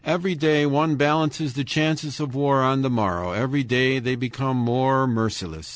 [0.03, 4.57] Every day one balances the chances of war on the morrow, every day they become
[4.57, 5.69] more merciless.